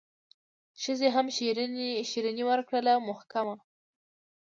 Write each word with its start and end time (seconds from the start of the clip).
ښځي 0.81 1.09
هم 1.15 1.27
شیریني 2.09 2.43
ورکړله 2.51 2.93
محکمه 3.07 3.55